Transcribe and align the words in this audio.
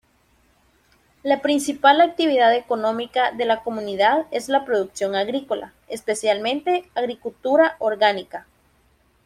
La 1.21 1.43
principal 1.43 2.01
actividad 2.01 2.55
económica 2.55 3.31
de 3.31 3.45
la 3.45 3.61
comunidad 3.61 4.25
es 4.31 4.49
la 4.49 4.65
producción 4.65 5.13
agrícola, 5.13 5.75
especialmente 5.89 6.89
agricultura 6.95 7.75
orgánica. 7.77 8.47